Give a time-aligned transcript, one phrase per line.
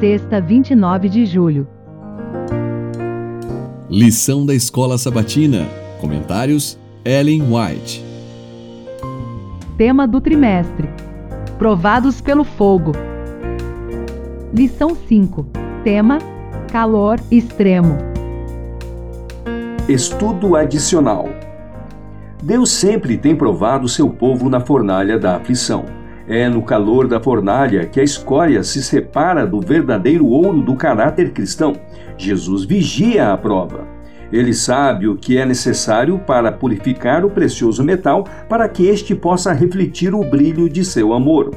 [0.00, 1.66] sexta, 29 de julho.
[3.88, 5.66] Lição da Escola Sabatina.
[6.00, 8.04] Comentários: Ellen White.
[9.78, 10.88] Tema do trimestre:
[11.58, 12.92] Provados pelo fogo.
[14.52, 15.46] Lição 5.
[15.84, 16.18] Tema:
[16.70, 17.96] Calor extremo.
[19.88, 21.28] Estudo adicional.
[22.42, 25.84] Deus sempre tem provado seu povo na fornalha da aflição.
[26.28, 31.30] É no calor da fornalha que a escória se separa do verdadeiro ouro do caráter
[31.32, 31.76] cristão.
[32.18, 33.86] Jesus vigia a prova.
[34.32, 39.52] Ele sabe o que é necessário para purificar o precioso metal para que este possa
[39.52, 41.54] refletir o brilho de seu amor.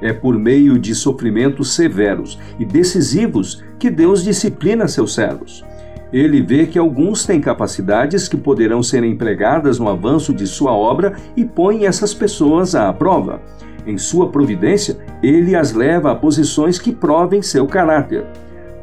[0.00, 5.62] É por meio de sofrimentos severos e decisivos que Deus disciplina seus servos.
[6.10, 11.14] Ele vê que alguns têm capacidades que poderão ser empregadas no avanço de sua obra
[11.36, 13.42] e põe essas pessoas à prova.
[13.86, 18.24] Em sua providência, ele as leva a posições que provem seu caráter.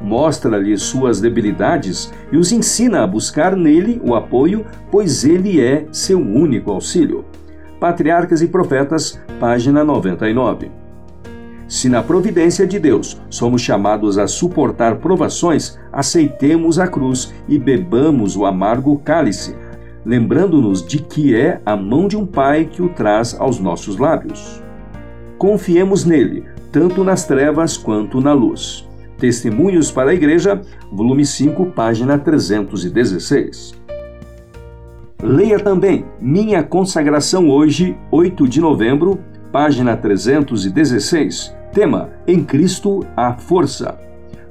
[0.01, 6.19] Mostra-lhe suas debilidades e os ensina a buscar nele o apoio, pois ele é seu
[6.19, 7.25] único auxílio.
[7.79, 10.71] Patriarcas e Profetas, página 99.
[11.67, 18.37] Se na providência de Deus somos chamados a suportar provações, aceitemos a cruz e bebamos
[18.37, 19.55] o amargo cálice,
[20.05, 24.63] lembrando-nos de que é a mão de um Pai que o traz aos nossos lábios.
[25.43, 28.87] Confiemos nele, tanto nas trevas quanto na luz.
[29.17, 33.73] Testemunhos para a Igreja, volume 5, página 316.
[35.21, 39.19] Leia também Minha Consagração Hoje, 8 de novembro,
[39.51, 41.53] página 316.
[41.73, 43.99] Tema: Em Cristo a Força.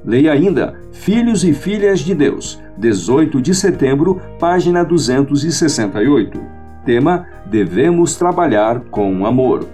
[0.05, 6.39] Leia ainda Filhos e Filhas de Deus, 18 de setembro, página 268.
[6.85, 9.67] Tema: Devemos trabalhar com amor.